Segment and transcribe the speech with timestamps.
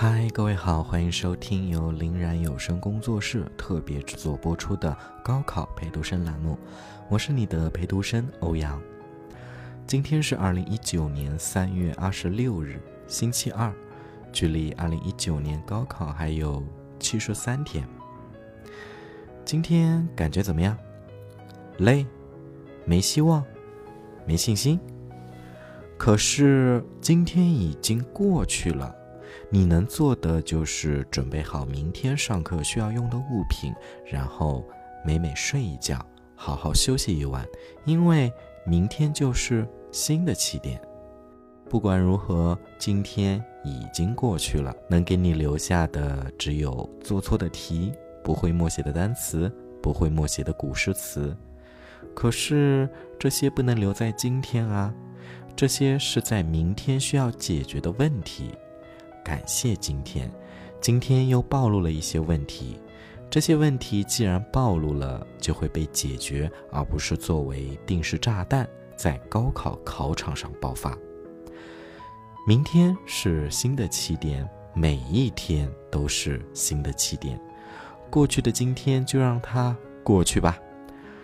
[0.00, 6.56] 嗨，各位好，欢迎收听由林然有声工作室特别制作播出的高考陪读生栏目，
[7.08, 8.80] 我是你的陪读生欧阳。
[9.88, 13.74] 今天是二零一九年三月二十六日，星期二，
[14.32, 16.62] 距离二零一九年高考还有
[17.00, 17.84] 七十三天。
[19.44, 20.78] 今天感觉怎么样？
[21.78, 22.06] 累？
[22.84, 23.44] 没希望？
[24.24, 24.78] 没信心？
[25.96, 28.94] 可是今天已经过去了，
[29.50, 33.72] 你能做的就是准备好明天上课需要用的物品，
[34.06, 34.64] 然后
[35.04, 37.46] 美美睡一觉，好好休息一晚，
[37.84, 38.32] 因为
[38.66, 40.80] 明天就是新的起点。
[41.68, 47.92] 不管如何，今天已经过去了，能给你留下的只有做错的题、
[48.24, 51.36] 不会默写的单词、不会默写的古诗词。
[52.14, 54.94] 可是这些不能留在今天啊。
[55.54, 58.52] 这些是在明天需要解决的问题。
[59.24, 60.30] 感谢今天，
[60.80, 62.80] 今天又暴露了一些问题。
[63.30, 70.96] 这些问题既然暴露了，就会被解决，而不是作为定时炸弹在高考考场上爆发。
[72.46, 77.38] 明天是新的起点，每一天都是新的起点。
[78.08, 80.58] 过去的今天就让它过去吧，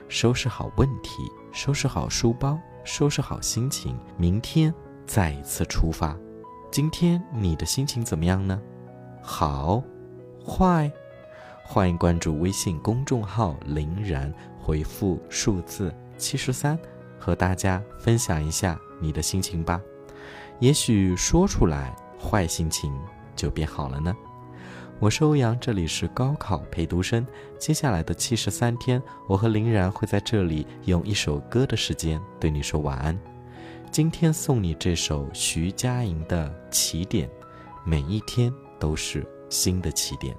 [0.08, 2.58] 收拾好问题，收拾好书包。
[2.86, 4.70] 收拾好心情，明天
[5.06, 6.14] 再一次出发。
[6.74, 8.60] 今天你的心情怎么样呢？
[9.22, 9.80] 好，
[10.44, 10.90] 坏？
[11.62, 16.76] 欢迎关注微信公众号“林然”，回复数字七十三，
[17.16, 19.80] 和大家分享一下你的心情吧。
[20.58, 22.92] 也许说出来，坏心情
[23.36, 24.12] 就变好了呢。
[24.98, 27.24] 我是欧阳，这里是高考陪读生。
[27.56, 33.16] 接下来的七十三天，我和林然会在这里用一首歌的时间对你说晚安。
[33.94, 37.28] 今天送你这首徐佳莹的《起点》，
[37.84, 40.36] 每一天都是新的起点。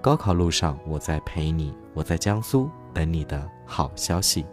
[0.00, 4.46] 高考路上，我在陪你，我在江苏等你的好消息。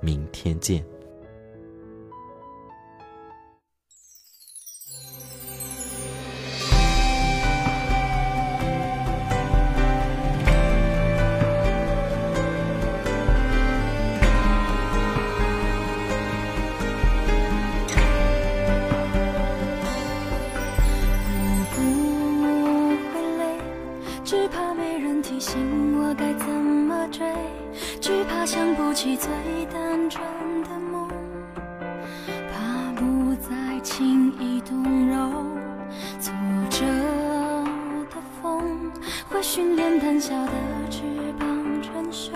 [0.00, 0.82] 明天见。
[28.46, 29.30] 想不起最
[29.72, 30.22] 单纯
[30.64, 31.08] 的梦，
[32.52, 35.56] 怕不再轻易动容。
[36.20, 36.32] 挫
[36.68, 36.84] 折
[38.10, 38.92] 的风
[39.30, 40.52] 会训练胆小的
[40.90, 41.02] 翅
[41.38, 41.48] 膀
[41.82, 42.32] 承受，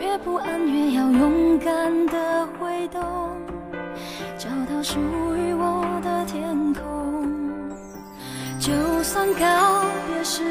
[0.00, 3.02] 越不安越要勇敢的挥动，
[4.38, 4.98] 找到属
[5.36, 7.28] 于我的天空。
[8.58, 8.72] 就
[9.02, 10.44] 算告别时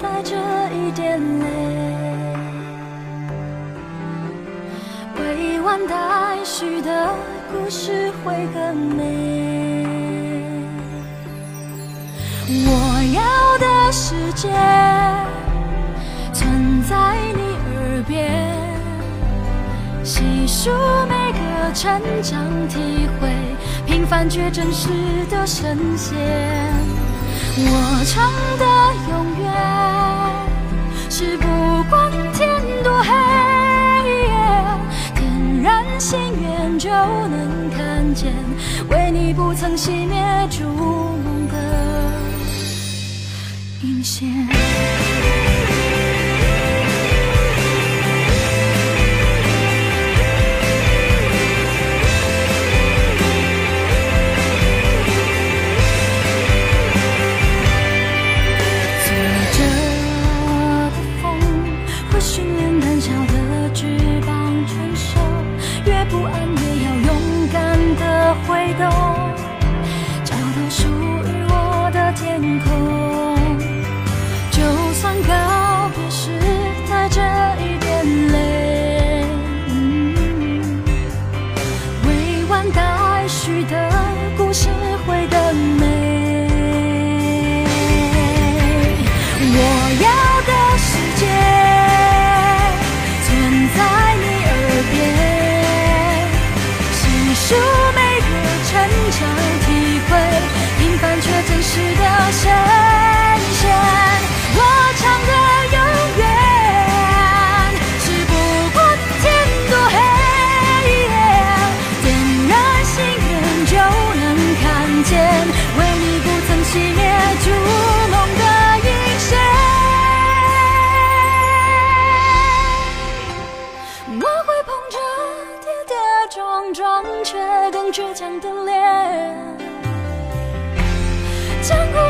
[0.00, 0.36] 带着
[0.72, 2.07] 一点泪。
[5.88, 7.08] 待续的
[7.50, 9.84] 故事会更美。
[12.50, 12.70] 我
[13.14, 14.48] 要的世界
[16.32, 18.16] 存在你耳边，
[20.02, 20.70] 细数
[21.08, 21.38] 每个
[21.74, 23.28] 成长体会，
[23.86, 24.88] 平凡却真实
[25.30, 26.16] 的神仙。
[27.60, 28.64] 我唱的
[29.10, 29.12] 永
[29.42, 29.46] 远
[31.10, 31.44] 是不
[31.90, 33.27] 管天多黑。
[38.88, 41.54] 为你不曾熄灭逐梦的
[43.82, 45.47] 引线。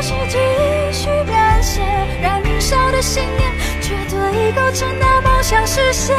[0.09, 0.37] 呼吸继
[0.91, 1.83] 续燃写，
[2.19, 6.17] 燃烧的信念绝对构成那梦想实现。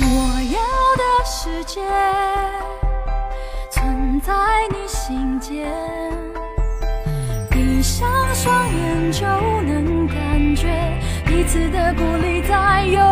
[0.00, 0.58] 我要
[0.96, 1.82] 的世界
[3.70, 4.32] 存在
[4.70, 5.70] 你心间，
[7.50, 10.66] 闭上双眼就能感觉
[11.26, 13.02] 彼此的鼓励在涌